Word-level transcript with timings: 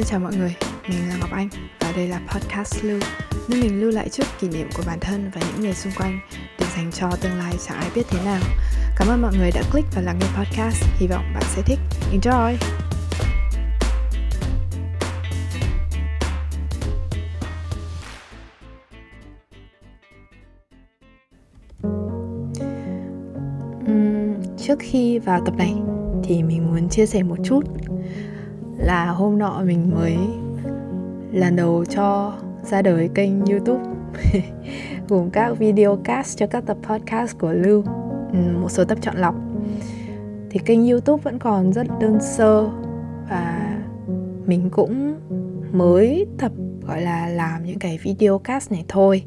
Xin 0.00 0.06
chào 0.06 0.20
mọi 0.20 0.36
người, 0.36 0.54
mình 0.88 1.08
là 1.08 1.16
Ngọc 1.16 1.30
Anh 1.32 1.48
và 1.80 1.92
đây 1.96 2.08
là 2.08 2.20
podcast 2.28 2.84
Lưu 2.84 3.00
Nơi 3.48 3.62
mình 3.62 3.80
lưu 3.80 3.90
lại 3.90 4.08
chút 4.08 4.24
kỷ 4.40 4.48
niệm 4.48 4.68
của 4.76 4.82
bản 4.86 4.98
thân 5.00 5.30
và 5.34 5.40
những 5.40 5.60
người 5.60 5.74
xung 5.74 5.92
quanh 5.96 6.20
để 6.58 6.66
dành 6.76 6.92
cho 6.92 7.10
tương 7.20 7.38
lai 7.38 7.54
chẳng 7.66 7.78
ai 7.78 7.90
biết 7.94 8.02
thế 8.10 8.24
nào 8.24 8.40
Cảm 8.96 9.08
ơn 9.08 9.22
mọi 9.22 9.32
người 9.38 9.50
đã 9.54 9.62
click 9.72 9.88
và 9.94 10.02
lắng 10.02 10.18
nghe 10.20 10.26
podcast, 10.36 10.84
hy 10.98 11.06
vọng 11.06 11.24
bạn 11.34 11.42
sẽ 11.46 11.62
thích 11.62 11.78
Enjoy! 12.12 12.56
trước 24.58 24.78
khi 24.80 25.18
vào 25.18 25.40
tập 25.46 25.54
này 25.56 25.74
thì 26.24 26.42
mình 26.42 26.70
muốn 26.70 26.88
chia 26.88 27.06
sẻ 27.06 27.22
một 27.22 27.36
chút 27.44 27.62
là 28.80 29.06
hôm 29.06 29.38
nọ 29.38 29.62
mình 29.64 29.90
mới 29.94 30.16
lần 31.32 31.56
đầu 31.56 31.84
cho 31.84 32.32
ra 32.62 32.82
đời 32.82 33.10
kênh 33.14 33.46
youtube. 33.46 33.84
Gồm 35.08 35.30
các 35.30 35.58
video 35.58 35.96
cast 36.04 36.38
cho 36.38 36.46
các 36.46 36.66
tập 36.66 36.76
podcast 36.82 37.38
của 37.38 37.52
lưu 37.52 37.84
ừ, 38.32 38.38
một 38.60 38.68
số 38.70 38.84
tập 38.84 38.98
chọn 39.00 39.16
lọc. 39.16 39.34
Thì 40.50 40.60
kênh 40.64 40.88
youtube 40.90 41.22
vẫn 41.22 41.38
còn 41.38 41.72
rất 41.72 41.86
đơn 42.00 42.18
sơ 42.20 42.68
và 43.30 43.76
mình 44.46 44.70
cũng 44.70 45.14
mới 45.72 46.26
tập, 46.38 46.52
gọi 46.86 47.00
là, 47.00 47.28
làm 47.28 47.64
những 47.64 47.78
cái 47.78 47.98
video 48.02 48.38
cast 48.38 48.72
này 48.72 48.84
thôi. 48.88 49.24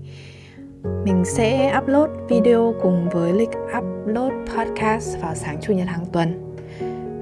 Mình 1.06 1.24
sẽ 1.26 1.80
upload 1.82 2.10
video 2.30 2.74
cùng 2.82 3.10
với 3.10 3.34
lịch 3.34 3.50
upload 3.78 4.34
podcast 4.58 5.18
vào 5.22 5.36
sáng 5.36 5.58
chủ 5.62 5.74
nhật 5.74 5.88
hàng 5.88 6.06
tuần 6.12 6.53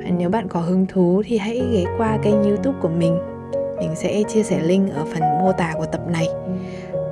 nếu 0.09 0.29
bạn 0.29 0.47
có 0.47 0.59
hứng 0.59 0.85
thú 0.85 1.21
thì 1.25 1.37
hãy 1.37 1.61
ghé 1.71 1.83
qua 1.97 2.17
kênh 2.23 2.43
youtube 2.43 2.77
của 2.81 2.89
mình. 2.89 3.17
Mình 3.79 3.95
sẽ 3.95 4.23
chia 4.27 4.43
sẻ 4.43 4.59
link 4.63 4.93
ở 4.93 5.05
phần 5.05 5.21
mô 5.39 5.51
tả 5.51 5.73
của 5.77 5.85
tập 5.85 6.01
này. 6.07 6.27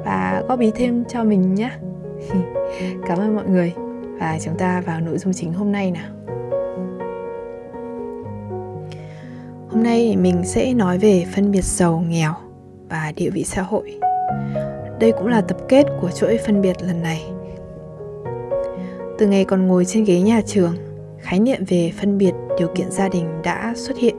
Và 0.06 0.44
góp 0.48 0.60
ý 0.60 0.72
thêm 0.76 1.06
cho 1.06 1.24
mình 1.24 1.56
nhé. 1.56 1.72
Cảm 3.08 3.18
ơn 3.20 3.36
mọi 3.36 3.46
người. 3.48 3.74
Và 4.20 4.38
chúng 4.42 4.58
ta 4.58 4.82
vào 4.86 5.02
nội 5.02 5.18
dung 5.18 5.34
chính 5.34 5.54
hôm 5.54 5.72
nay 5.72 5.92
nào. 5.92 6.10
Hôm 9.70 9.84
nay 9.84 10.18
mình 10.18 10.42
sẽ 10.44 10.74
nói 10.74 10.98
về 10.98 11.26
phân 11.36 11.52
biệt 11.52 11.64
giàu, 11.64 12.04
nghèo 12.10 12.34
và 12.90 13.14
địa 13.16 13.30
vị 13.30 13.44
xã 13.44 13.62
hội. 13.62 14.00
Đây 15.00 15.12
cũng 15.12 15.28
là 15.28 15.42
tập 15.42 15.58
kết 15.68 15.86
của 16.02 16.12
chuỗi 16.12 16.38
phân 16.46 16.62
biệt 16.62 16.82
lần 16.82 17.02
này. 17.02 17.26
Từ 19.18 19.28
ngày 19.28 19.46
còn 19.46 19.68
ngồi 19.68 19.86
trên 19.86 20.04
ghế 20.04 20.22
nhà 20.22 20.42
trường 20.46 20.89
khái 21.30 21.40
niệm 21.40 21.64
về 21.68 21.92
phân 21.98 22.18
biệt 22.18 22.32
điều 22.60 22.68
kiện 22.76 22.92
gia 22.92 23.10
đình 23.10 23.42
đã 23.44 23.74
xuất 23.76 23.98
hiện. 23.98 24.16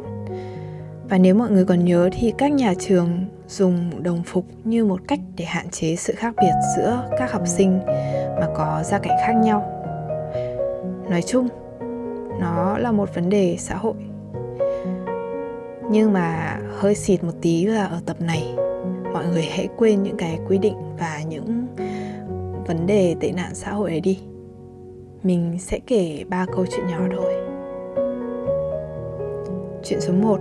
Và 1.08 1.18
nếu 1.18 1.34
mọi 1.34 1.50
người 1.50 1.64
còn 1.64 1.84
nhớ 1.84 2.10
thì 2.12 2.32
các 2.38 2.52
nhà 2.52 2.74
trường 2.78 3.24
dùng 3.48 4.02
đồng 4.02 4.22
phục 4.26 4.44
như 4.64 4.84
một 4.84 5.00
cách 5.08 5.20
để 5.36 5.44
hạn 5.44 5.70
chế 5.70 5.96
sự 5.96 6.14
khác 6.16 6.34
biệt 6.36 6.52
giữa 6.76 7.08
các 7.18 7.32
học 7.32 7.42
sinh 7.46 7.78
mà 8.40 8.46
có 8.56 8.82
gia 8.84 8.98
cảnh 8.98 9.16
khác 9.26 9.32
nhau. 9.32 9.86
Nói 11.10 11.22
chung, 11.22 11.48
nó 12.40 12.78
là 12.78 12.92
một 12.92 13.14
vấn 13.14 13.28
đề 13.28 13.56
xã 13.58 13.74
hội. 13.74 13.94
Nhưng 15.90 16.12
mà 16.12 16.58
hơi 16.78 16.94
xịt 16.94 17.24
một 17.24 17.34
tí 17.42 17.64
là 17.66 17.84
ở 17.84 18.00
tập 18.06 18.16
này, 18.20 18.54
mọi 19.12 19.26
người 19.26 19.42
hãy 19.42 19.68
quên 19.76 20.02
những 20.02 20.16
cái 20.16 20.38
quy 20.48 20.58
định 20.58 20.76
và 20.98 21.20
những 21.28 21.66
vấn 22.66 22.86
đề 22.86 23.16
tệ 23.20 23.32
nạn 23.32 23.50
xã 23.54 23.70
hội 23.70 23.90
ấy 23.90 24.00
đi 24.00 24.18
mình 25.22 25.58
sẽ 25.58 25.78
kể 25.86 26.24
ba 26.28 26.46
câu 26.46 26.66
chuyện 26.66 26.86
nhỏ 26.86 27.00
thôi. 27.16 27.34
Chuyện 29.84 30.00
số 30.00 30.12
1 30.12 30.40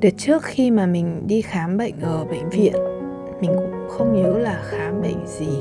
Đợt 0.00 0.10
trước 0.16 0.42
khi 0.42 0.70
mà 0.70 0.86
mình 0.86 1.26
đi 1.26 1.42
khám 1.42 1.76
bệnh 1.76 2.00
ở 2.00 2.24
bệnh 2.24 2.48
viện, 2.50 2.72
Mình 3.40 3.50
cũng 3.54 3.88
không 3.88 4.22
nhớ 4.22 4.38
là 4.38 4.62
khám 4.64 5.02
bệnh 5.02 5.26
gì. 5.26 5.58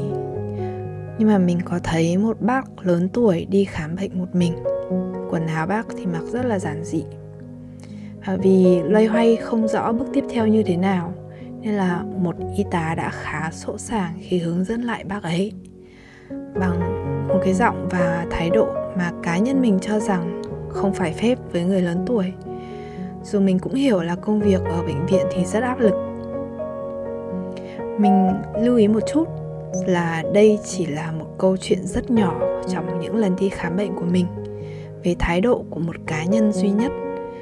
Nhưng 1.20 1.28
mà 1.28 1.38
mình 1.38 1.60
có 1.66 1.80
thấy 1.84 2.18
một 2.18 2.42
bác 2.42 2.86
lớn 2.86 3.10
tuổi 3.14 3.48
đi 3.50 3.66
khám 3.66 3.96
bệnh 3.96 4.20
một 4.20 4.36
mình. 4.36 4.54
Quần 5.30 5.48
áo 5.48 5.68
bác 5.68 5.88
thì 5.98 6.06
mặc 6.06 6.24
rất 6.32 6.46
là 6.46 6.60
giản 6.60 6.84
dị. 6.84 7.04
Và 8.26 8.36
vì 8.36 8.82
loay 8.84 9.06
hoay 9.06 9.36
không 9.36 9.68
rõ 9.68 9.92
bước 9.92 10.08
tiếp 10.14 10.24
theo 10.30 10.48
như 10.48 10.64
thế 10.64 10.78
nào, 10.78 11.14
Nên 11.62 11.74
là 11.74 12.04
một 12.18 12.36
y 12.58 12.66
tá 12.72 12.96
đã 12.98 13.10
khá 13.10 13.52
sỗ 13.52 13.78
sàng 13.78 14.14
khi 14.22 14.38
hướng 14.38 14.64
dẫn 14.64 14.82
lại 14.82 15.04
bác 15.04 15.24
ấy. 15.24 15.52
Bằng 16.60 16.99
một 17.40 17.46
cái 17.46 17.54
giọng 17.54 17.88
và 17.92 18.26
thái 18.30 18.50
độ 18.50 18.68
mà 18.98 19.12
cá 19.24 19.38
nhân 19.38 19.62
mình 19.62 19.80
cho 19.82 20.00
rằng 20.00 20.42
không 20.70 20.94
phải 20.94 21.14
phép 21.14 21.38
với 21.52 21.64
người 21.64 21.82
lớn 21.82 22.04
tuổi. 22.08 22.34
Dù 23.24 23.40
mình 23.40 23.60
cũng 23.60 23.74
hiểu 23.74 24.02
là 24.02 24.16
công 24.16 24.40
việc 24.40 24.62
ở 24.66 24.82
bệnh 24.82 25.06
viện 25.06 25.26
thì 25.32 25.46
rất 25.46 25.64
áp 25.64 25.80
lực. 25.80 25.94
Mình 28.00 28.34
lưu 28.62 28.78
ý 28.78 28.88
một 28.88 29.00
chút 29.14 29.28
là 29.88 30.24
đây 30.34 30.60
chỉ 30.64 30.86
là 30.86 31.12
một 31.12 31.26
câu 31.38 31.58
chuyện 31.58 31.80
rất 31.84 32.12
nhỏ 32.12 32.40
trong 32.74 33.00
những 33.00 33.16
lần 33.16 33.36
đi 33.36 33.50
khám 33.50 33.78
bệnh 33.78 33.96
của 33.96 34.06
mình, 34.06 34.26
về 35.04 35.16
thái 35.20 35.42
độ 35.42 35.64
của 35.70 35.80
một 35.80 35.96
cá 36.08 36.24
nhân 36.24 36.52
duy 36.52 36.70
nhất 36.70 36.92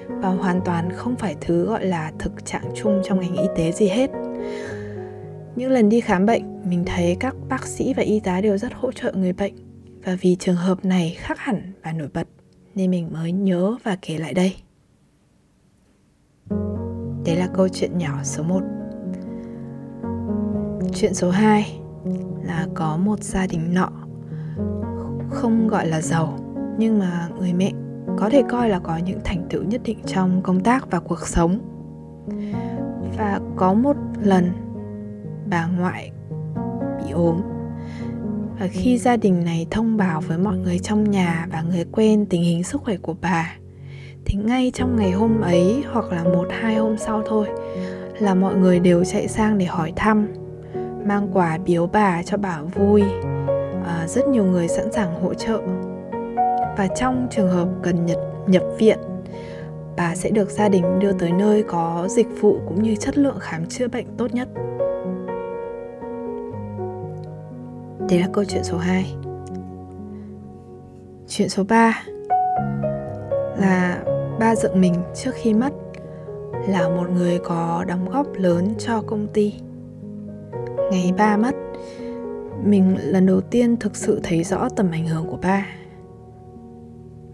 và 0.08 0.30
hoàn 0.30 0.62
toàn 0.62 0.90
không 0.94 1.16
phải 1.16 1.36
thứ 1.42 1.66
gọi 1.66 1.86
là 1.86 2.12
thực 2.20 2.46
trạng 2.46 2.72
chung 2.76 3.02
trong 3.04 3.20
ngành 3.20 3.36
y 3.36 3.48
tế 3.56 3.72
gì 3.72 3.88
hết. 3.88 4.10
Những 5.56 5.72
lần 5.72 5.90
đi 5.90 6.02
khám 6.02 6.26
bệnh, 6.26 6.70
mình 6.70 6.84
thấy 6.86 7.18
các 7.20 7.36
bác 7.50 7.66
sĩ 7.66 7.94
và 7.94 8.04
y 8.04 8.20
tá 8.20 8.42
đều 8.42 8.58
rất 8.58 8.74
hỗ 8.74 8.92
trợ 8.92 9.12
người 9.16 9.34
bệnh 9.34 9.67
và 10.08 10.16
vì 10.22 10.36
trường 10.36 10.56
hợp 10.56 10.86
này 10.86 11.16
khác 11.18 11.40
hẳn 11.40 11.74
và 11.84 11.92
nổi 11.92 12.08
bật, 12.14 12.28
nên 12.76 12.92
mình 12.92 13.10
mới 13.14 13.32
nhớ 13.32 13.76
và 13.84 13.98
kể 14.02 14.18
lại 14.18 14.34
đây. 14.34 14.56
Đấy 17.26 17.36
là 17.36 17.48
câu 17.54 17.68
chuyện 17.68 17.98
nhỏ 17.98 18.24
số 18.24 18.44
1 18.44 18.62
Chuyện 20.94 21.14
số 21.14 21.30
2 21.30 21.80
là 22.44 22.68
có 22.76 22.98
một 22.98 23.24
gia 23.24 23.48
đình 23.48 23.74
nọ, 23.74 23.90
Không 25.30 25.68
gọi 25.68 25.88
là 25.88 26.02
giàu, 26.02 26.40
Nhưng 26.78 27.00
mà 27.00 27.30
người 27.40 27.54
mẹ 27.54 27.72
có 28.18 28.30
thể 28.30 28.44
coi 28.50 28.70
là 28.70 28.80
có 28.80 28.98
những 28.98 29.20
thành 29.24 29.48
tựu 29.50 29.64
nhất 29.64 29.82
định 29.84 30.00
trong 30.06 30.42
công 30.44 30.64
tác 30.64 30.92
và 30.92 31.00
cuộc 31.00 31.28
sống. 31.28 31.60
Và 33.18 33.40
có 33.56 33.74
một 33.74 33.96
lần 34.24 34.52
bà 35.50 35.66
ngoại 35.66 36.12
bị 36.98 37.12
ốm 37.12 37.57
và 38.60 38.68
khi 38.72 38.98
gia 38.98 39.18
đình 39.18 39.46
này 39.46 39.68
thông 39.72 39.98
báo 39.98 40.22
với 40.22 40.38
mọi 40.38 40.58
người 40.58 40.80
trong 40.80 41.12
nhà 41.12 41.48
và 41.52 41.62
người 41.62 41.86
quen 41.92 42.26
tình 42.26 42.44
hình 42.44 42.64
sức 42.64 42.82
khỏe 42.82 42.98
của 42.98 43.16
bà 43.22 43.56
thì 44.26 44.38
ngay 44.38 44.72
trong 44.74 44.96
ngày 44.96 45.12
hôm 45.12 45.42
ấy 45.42 45.84
hoặc 45.92 46.06
là 46.12 46.24
một 46.24 46.48
hai 46.52 46.76
hôm 46.76 46.98
sau 46.98 47.24
thôi 47.28 47.48
là 48.20 48.36
mọi 48.36 48.56
người 48.56 48.80
đều 48.80 49.04
chạy 49.04 49.28
sang 49.28 49.58
để 49.58 49.66
hỏi 49.66 49.94
thăm 49.96 50.28
mang 51.06 51.30
quà 51.34 51.58
biếu 51.66 51.88
bà 51.88 52.24
cho 52.24 52.38
bà 52.38 52.62
vui 52.62 53.02
à, 53.86 54.06
rất 54.08 54.28
nhiều 54.28 54.44
người 54.44 54.68
sẵn 54.68 54.92
sàng 54.92 55.22
hỗ 55.22 55.34
trợ 55.34 55.62
và 56.78 56.88
trong 57.00 57.28
trường 57.32 57.50
hợp 57.50 57.68
cần 57.84 58.06
nhập 58.06 58.20
nhập 58.48 58.64
viện 58.80 58.98
bà 59.98 60.16
sẽ 60.16 60.30
được 60.30 60.50
gia 60.50 60.70
đình 60.70 61.00
đưa 61.00 61.12
tới 61.12 61.32
nơi 61.32 61.64
có 61.64 62.08
dịch 62.10 62.28
vụ 62.42 62.60
cũng 62.68 62.84
như 62.84 62.96
chất 62.96 63.18
lượng 63.18 63.38
khám 63.40 63.66
chữa 63.66 63.88
bệnh 63.88 64.06
tốt 64.18 64.34
nhất. 64.34 64.48
Đây 68.10 68.20
là 68.20 68.28
câu 68.34 68.44
chuyện 68.44 68.64
số 68.64 68.78
2. 68.78 69.16
Chuyện 71.28 71.50
số 71.50 71.64
3 71.64 72.04
là 73.58 74.04
ba 74.40 74.56
dựng 74.56 74.82
mình 74.82 74.94
trước 75.16 75.32
khi 75.34 75.54
mất 75.54 75.74
là 76.68 76.90
một 76.90 77.10
người 77.10 77.40
có 77.44 77.86
đóng 77.88 78.10
góp 78.10 78.28
lớn 78.34 78.74
cho 78.78 79.02
công 79.02 79.28
ty. 79.28 79.54
Ngày 80.92 81.14
ba 81.18 81.38
mất, 81.38 81.56
mình 82.64 82.98
lần 83.00 83.26
đầu 83.26 83.42
tiên 83.42 83.78
thực 83.78 83.96
sự 83.96 84.20
thấy 84.24 84.44
rõ 84.44 84.70
tầm 84.76 84.92
ảnh 84.92 85.08
hưởng 85.08 85.28
của 85.28 85.38
ba. 85.42 85.66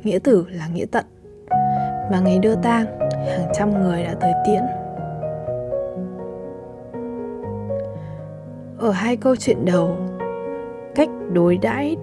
Nghĩa 0.04 0.20
tử 0.20 0.46
là 0.50 0.68
nghĩa 0.68 0.86
tận 0.92 1.06
và 2.12 2.20
ngày 2.20 2.40
đưa 2.40 2.56
tang, 2.56 2.86
hàng 3.12 3.52
trăm 3.54 3.84
người 3.84 4.04
đã 4.04 4.14
tới 4.14 4.32
tiễn. 4.46 4.64
Ở 8.78 8.92
hai 8.92 9.18
câu 9.18 9.36
chuyện 9.36 9.66
đầu 9.66 9.98
cách 10.96 11.10
đối 11.34 11.58
đãi 11.58 11.96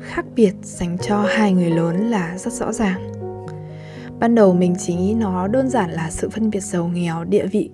khác 0.00 0.24
biệt 0.36 0.52
dành 0.62 0.98
cho 0.98 1.22
hai 1.28 1.52
người 1.52 1.70
lớn 1.70 2.10
là 2.10 2.38
rất 2.38 2.52
rõ 2.52 2.72
ràng. 2.72 3.12
Ban 4.18 4.34
đầu 4.34 4.54
mình 4.54 4.74
chỉ 4.78 4.94
nghĩ 4.94 5.14
nó 5.14 5.48
đơn 5.48 5.70
giản 5.70 5.90
là 5.90 6.10
sự 6.10 6.28
phân 6.28 6.50
biệt 6.50 6.60
giàu 6.60 6.90
nghèo, 6.94 7.24
địa 7.24 7.46
vị 7.46 7.70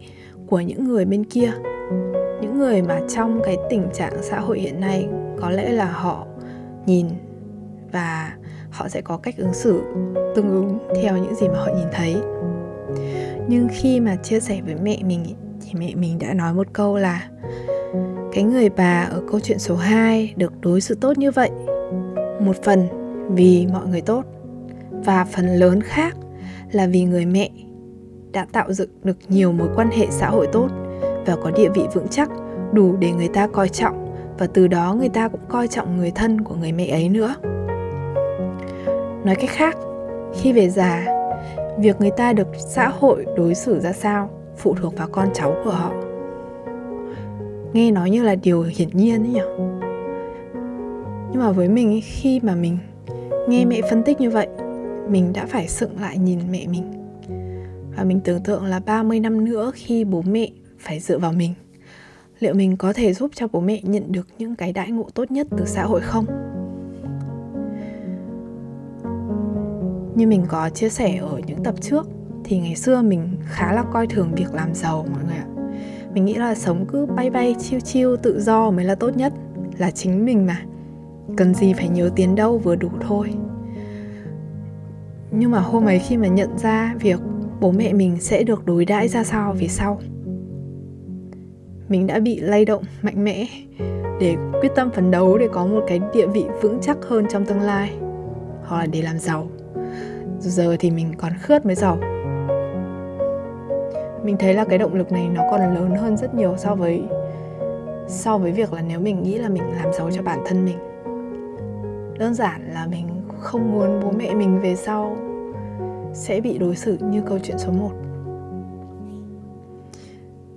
của 0.47 0.61
những 0.61 0.85
người 0.85 1.05
bên 1.05 1.25
kia. 1.25 1.53
Những 2.41 2.59
người 2.59 2.83
mà 2.83 3.01
trong 3.15 3.41
cái 3.45 3.57
tình 3.71 3.89
trạng 3.95 4.13
xã 4.23 4.41
hội 4.41 4.61
hiện 4.61 4.81
nay 4.81 5.09
có 5.41 5.51
lẽ 5.51 5.73
là 5.73 5.93
họ 5.93 6.27
nhìn 6.87 7.07
và 7.93 8.35
họ 8.71 8.89
sẽ 8.89 9.01
có 9.01 9.17
cách 9.17 9.37
ứng 9.37 9.55
xử 9.55 9.83
tương 10.37 10.49
ứng 10.49 10.79
theo 11.03 11.17
những 11.17 11.35
gì 11.35 11.49
mà 11.49 11.59
họ 11.59 11.69
nhìn 11.77 11.89
thấy. 11.93 12.17
Nhưng 13.49 13.69
khi 13.73 14.01
mà 14.01 14.17
chia 14.17 14.41
sẻ 14.41 14.61
với 14.65 14.75
mẹ 14.83 14.99
mình 15.05 15.25
thì 15.61 15.79
mẹ 15.79 15.95
mình 15.95 16.19
đã 16.19 16.35
nói 16.35 16.55
một 16.55 16.67
câu 16.73 16.97
là 16.97 17.29
cái 18.33 18.45
người 18.45 18.69
bà 18.69 19.09
ở 19.11 19.23
câu 19.31 19.41
chuyện 19.41 19.59
số 19.59 19.77
2 19.77 20.35
được 20.37 20.53
đối 20.61 20.81
xử 20.81 20.95
tốt 20.95 21.19
như 21.19 21.31
vậy. 21.31 21.51
Một 22.41 22.63
phần 22.63 22.89
vì 23.31 23.67
mọi 23.73 23.87
người 23.87 24.01
tốt 24.01 24.25
và 24.91 25.25
phần 25.25 25.47
lớn 25.47 25.81
khác 25.81 26.17
là 26.71 26.87
vì 26.87 27.05
người 27.05 27.27
mẹ 27.27 27.51
đã 28.33 28.47
tạo 28.53 28.73
dựng 28.73 28.91
được 29.05 29.17
nhiều 29.29 29.53
mối 29.53 29.69
quan 29.77 29.91
hệ 29.91 30.07
xã 30.11 30.29
hội 30.29 30.49
tốt 30.53 30.69
và 31.27 31.37
có 31.43 31.51
địa 31.51 31.69
vị 31.75 31.83
vững 31.95 32.09
chắc, 32.09 32.31
đủ 32.73 32.97
để 32.97 33.13
người 33.13 33.29
ta 33.29 33.47
coi 33.47 33.69
trọng 33.69 34.15
và 34.39 34.47
từ 34.47 34.69
đó 34.69 34.95
người 34.95 35.09
ta 35.09 35.29
cũng 35.29 35.41
coi 35.49 35.69
trọng 35.69 35.97
người 35.97 36.13
thân 36.15 36.41
của 36.45 36.55
người 36.55 36.73
mẹ 36.73 36.87
ấy 36.87 37.09
nữa. 37.09 37.35
Nói 39.25 39.35
cách 39.35 39.51
khác, 39.51 39.77
khi 40.35 40.53
về 40.53 40.69
già, 40.69 41.07
việc 41.79 42.01
người 42.01 42.11
ta 42.11 42.33
được 42.33 42.49
xã 42.59 42.89
hội 42.89 43.27
đối 43.37 43.55
xử 43.55 43.81
ra 43.81 43.93
sao 43.93 44.31
phụ 44.57 44.75
thuộc 44.75 44.97
vào 44.97 45.09
con 45.13 45.29
cháu 45.35 45.55
của 45.65 45.71
họ 45.71 45.93
nghe 47.73 47.91
nói 47.91 48.11
như 48.11 48.23
là 48.23 48.35
điều 48.35 48.63
hiển 48.63 48.89
nhiên 48.93 49.23
ấy 49.23 49.29
nhỉ 49.29 49.41
nhưng 51.33 51.41
mà 51.41 51.53
với 51.53 51.69
mình 51.69 52.01
khi 52.05 52.41
mà 52.43 52.55
mình 52.55 52.79
nghe 53.49 53.65
mẹ 53.65 53.81
phân 53.91 54.03
tích 54.03 54.21
như 54.21 54.31
vậy, 54.31 54.49
mình 55.09 55.33
đã 55.33 55.47
phải 55.47 55.69
sững 55.69 56.01
lại 56.01 56.19
nhìn 56.19 56.39
mẹ 56.51 56.67
mình. 56.67 56.93
Và 57.97 58.05
mình 58.05 58.21
tưởng 58.21 58.43
tượng 58.43 58.65
là 58.65 58.81
30 58.81 59.21
năm 59.21 59.45
nữa 59.45 59.73
khi 59.75 60.05
bố 60.05 60.23
mẹ 60.23 60.49
phải 60.79 61.01
dựa 61.01 61.19
vào 61.19 61.33
mình, 61.33 61.55
liệu 62.41 62.55
mình 62.55 62.77
có 62.77 62.93
thể 62.93 63.15
giúp 63.15 63.31
cho 63.35 63.47
bố 63.53 63.61
mẹ 63.61 63.81
nhận 63.83 64.13
được 64.13 64.27
những 64.39 64.57
cái 64.57 64.73
đãi 64.73 64.91
ngộ 64.91 65.07
tốt 65.15 65.31
nhất 65.31 65.47
từ 65.57 65.65
xã 65.67 65.85
hội 65.85 66.01
không? 66.01 66.27
Như 70.15 70.27
mình 70.27 70.45
có 70.49 70.71
chia 70.71 70.89
sẻ 70.89 71.17
ở 71.17 71.41
những 71.47 71.65
tập 71.65 71.75
trước, 71.81 72.07
thì 72.45 72.59
ngày 72.59 72.77
xưa 72.77 73.03
mình 73.03 73.37
khá 73.45 73.73
là 73.73 73.83
coi 73.93 74.07
thường 74.07 74.33
việc 74.37 74.55
làm 74.55 74.75
giàu, 74.75 75.07
mọi 75.13 75.25
người 75.25 75.37
ạ 75.37 75.52
mình 76.15 76.25
nghĩ 76.25 76.35
là 76.35 76.55
sống 76.55 76.87
cứ 76.87 77.07
bay 77.07 77.31
bay, 77.31 77.55
chiêu 77.59 77.81
chiêu, 77.81 78.17
tự 78.17 78.41
do 78.41 78.71
mới 78.71 78.85
là 78.85 78.95
tốt 78.95 79.17
nhất. 79.17 79.33
Là 79.79 79.91
chính 79.91 80.25
mình 80.25 80.47
mà. 80.47 80.63
Cần 81.37 81.55
gì 81.55 81.73
phải 81.73 81.89
nhớ 81.89 82.11
tiền 82.17 82.35
đâu 82.35 82.59
vừa 82.59 82.77
đủ 82.77 82.89
thôi. 83.01 83.35
Nhưng 85.31 85.51
mà 85.51 85.59
hôm 85.59 85.85
ấy 85.85 85.99
khi 85.99 86.17
mà 86.17 86.29
nhận 86.29 86.59
ra 86.59 86.95
việc 87.01 87.21
bố 87.61 87.73
mẹ 87.73 87.93
mình 87.93 88.17
sẽ 88.21 88.43
được 88.43 88.67
đối 88.67 88.85
đãi 88.85 89.09
ra 89.09 89.25
sao 89.25 89.53
về 89.53 89.69
sau, 89.69 90.01
mình 91.89 92.07
đã 92.07 92.21
bị 92.21 92.41
lay 92.41 92.65
động 92.65 92.83
mạnh 93.03 93.25
mẽ 93.25 93.47
để 94.21 94.37
quyết 94.61 94.73
tâm 94.77 94.91
phấn 94.91 95.11
đấu 95.11 95.39
để 95.39 95.49
có 95.53 95.67
một 95.67 95.85
cái 95.87 96.01
địa 96.15 96.27
vị 96.27 96.45
vững 96.63 96.79
chắc 96.83 96.97
hơn 97.09 97.27
trong 97.31 97.45
tương 97.45 97.61
lai. 97.61 97.93
Hoặc 98.65 98.79
là 98.79 98.87
để 98.87 99.03
làm 99.03 99.19
giàu. 99.19 99.49
Giờ 100.41 100.77
thì 100.79 100.91
mình 100.91 101.13
còn 101.19 101.33
khướt 101.43 101.67
mới 101.67 101.75
giàu 101.75 101.99
mình 104.25 104.37
thấy 104.39 104.55
là 104.55 104.65
cái 104.65 104.79
động 104.79 104.95
lực 104.95 105.13
này 105.13 105.29
nó 105.29 105.43
còn 105.51 105.75
lớn 105.75 105.95
hơn 105.95 106.17
rất 106.17 106.35
nhiều 106.35 106.55
so 106.57 106.75
với 106.75 107.03
so 108.09 108.39
với 108.39 108.53
việc 108.53 108.73
là 108.73 108.83
nếu 108.83 109.01
mình 109.01 109.23
nghĩ 109.23 109.39
là 109.39 109.49
mình 109.49 109.63
làm 109.77 109.93
xấu 109.93 110.11
cho 110.11 110.23
bản 110.23 110.39
thân 110.47 110.65
mình. 110.65 110.79
Đơn 112.19 112.35
giản 112.35 112.69
là 112.73 112.87
mình 112.87 113.09
không 113.39 113.73
muốn 113.73 114.01
bố 114.03 114.11
mẹ 114.11 114.35
mình 114.35 114.61
về 114.61 114.77
sau 114.77 115.17
sẽ 116.15 116.41
bị 116.41 116.59
đối 116.59 116.77
xử 116.77 116.99
như 117.01 117.23
câu 117.27 117.39
chuyện 117.39 117.59
số 117.59 117.73
1 117.73 117.91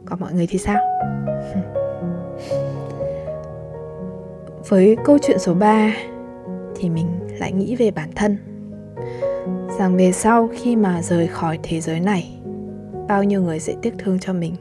còn 0.05 0.19
mọi 0.19 0.33
người 0.33 0.47
thì 0.47 0.57
sao? 0.57 0.77
Với 4.69 4.97
câu 5.03 5.17
chuyện 5.21 5.39
số 5.39 5.53
3 5.53 5.93
thì 6.75 6.89
mình 6.89 7.07
lại 7.39 7.51
nghĩ 7.51 7.75
về 7.75 7.91
bản 7.91 8.09
thân. 8.15 8.37
Rằng 9.79 9.97
về 9.97 10.11
sau 10.11 10.49
khi 10.53 10.75
mà 10.75 11.01
rời 11.01 11.27
khỏi 11.27 11.59
thế 11.63 11.81
giới 11.81 11.99
này 11.99 12.34
bao 13.07 13.23
nhiêu 13.23 13.41
người 13.41 13.59
sẽ 13.59 13.75
tiếc 13.81 13.93
thương 13.97 14.19
cho 14.19 14.33
mình. 14.33 14.55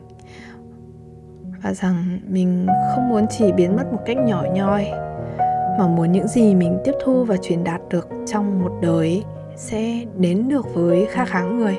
Và 1.62 1.74
rằng 1.74 2.20
mình 2.28 2.66
không 2.94 3.08
muốn 3.08 3.26
chỉ 3.30 3.52
biến 3.52 3.76
mất 3.76 3.92
một 3.92 4.00
cách 4.06 4.16
nhỏ 4.16 4.44
nhoi, 4.54 4.86
mà 5.78 5.86
muốn 5.86 6.12
những 6.12 6.28
gì 6.28 6.54
mình 6.54 6.78
tiếp 6.84 6.92
thu 7.04 7.24
và 7.24 7.36
truyền 7.36 7.64
đạt 7.64 7.80
được 7.90 8.08
trong 8.26 8.62
một 8.62 8.72
đời 8.82 9.22
sẽ 9.56 10.04
đến 10.18 10.48
được 10.48 10.74
với 10.74 11.06
kha 11.10 11.24
khá 11.24 11.42
người. 11.42 11.78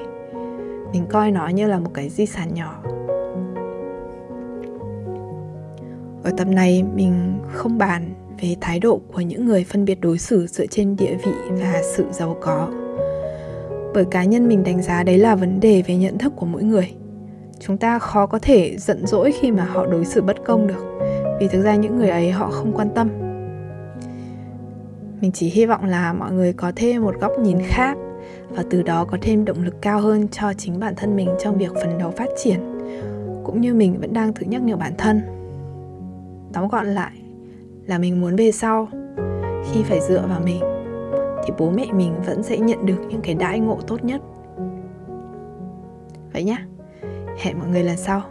Mình 0.93 1.05
coi 1.09 1.31
nó 1.31 1.47
như 1.47 1.67
là 1.67 1.79
một 1.79 1.91
cái 1.93 2.09
di 2.09 2.25
sản 2.25 2.53
nhỏ. 2.53 2.83
Ở 6.23 6.31
tập 6.37 6.47
này, 6.47 6.83
mình 6.95 7.39
không 7.51 7.77
bàn 7.77 8.13
về 8.41 8.55
thái 8.61 8.79
độ 8.79 9.01
của 9.13 9.21
những 9.21 9.45
người 9.45 9.63
phân 9.63 9.85
biệt 9.85 10.01
đối 10.01 10.17
xử 10.17 10.47
dựa 10.47 10.65
trên 10.65 10.95
địa 10.95 11.17
vị 11.25 11.31
và 11.49 11.81
sự 11.95 12.05
giàu 12.11 12.37
có 12.41 12.69
bởi 13.95 14.05
cá 14.05 14.23
nhân 14.23 14.47
mình 14.47 14.63
đánh 14.63 14.81
giá 14.81 15.03
đấy 15.03 15.17
là 15.17 15.35
vấn 15.35 15.59
đề 15.59 15.83
về 15.87 15.95
nhận 15.95 16.17
thức 16.17 16.33
của 16.35 16.45
mỗi 16.45 16.63
người. 16.63 16.93
Chúng 17.59 17.77
ta 17.77 17.99
khó 17.99 18.25
có 18.25 18.39
thể 18.39 18.77
giận 18.77 19.07
dỗi 19.07 19.31
khi 19.31 19.51
mà 19.51 19.65
họ 19.65 19.85
đối 19.85 20.05
xử 20.05 20.21
bất 20.21 20.43
công 20.45 20.67
được, 20.67 20.99
vì 21.39 21.47
thực 21.47 21.61
ra 21.61 21.75
những 21.75 21.97
người 21.97 22.09
ấy 22.09 22.31
họ 22.31 22.49
không 22.51 22.73
quan 22.73 22.89
tâm. 22.95 23.09
Mình 25.21 25.31
chỉ 25.31 25.49
hy 25.49 25.65
vọng 25.65 25.85
là 25.85 26.13
mọi 26.13 26.31
người 26.31 26.53
có 26.53 26.71
thêm 26.75 27.03
một 27.03 27.15
góc 27.19 27.31
nhìn 27.39 27.57
khác 27.67 27.97
và 28.49 28.63
từ 28.69 28.81
đó 28.81 29.05
có 29.05 29.17
thêm 29.21 29.45
động 29.45 29.63
lực 29.63 29.81
cao 29.81 29.99
hơn 29.99 30.27
cho 30.27 30.53
chính 30.53 30.79
bản 30.79 30.93
thân 30.97 31.15
mình 31.15 31.29
trong 31.39 31.57
việc 31.57 31.71
phấn 31.75 31.97
đấu 31.97 32.11
phát 32.11 32.29
triển, 32.43 32.59
cũng 33.43 33.61
như 33.61 33.73
mình 33.73 33.99
vẫn 34.01 34.13
đang 34.13 34.33
tự 34.33 34.45
nhắc 34.45 34.61
nhở 34.61 34.77
bản 34.77 34.93
thân. 34.97 35.21
Tóm 36.53 36.67
gọn 36.67 36.87
lại 36.87 37.11
là 37.85 37.97
mình 37.97 38.21
muốn 38.21 38.35
về 38.35 38.51
sau, 38.51 38.87
khi 39.71 39.83
phải 39.83 39.99
dựa 40.01 40.25
vào 40.29 40.41
mình 40.45 40.74
thì 41.45 41.53
bố 41.57 41.69
mẹ 41.69 41.91
mình 41.93 42.13
vẫn 42.25 42.43
sẽ 42.43 42.57
nhận 42.57 42.85
được 42.85 43.01
những 43.09 43.21
cái 43.21 43.35
đãi 43.35 43.59
ngộ 43.59 43.79
tốt 43.87 44.03
nhất. 44.03 44.21
Vậy 46.33 46.43
nhá. 46.43 46.65
Hẹn 47.37 47.59
mọi 47.59 47.67
người 47.67 47.83
lần 47.83 47.97
sau. 47.97 48.21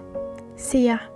See 0.57 0.87
ya. 0.87 1.14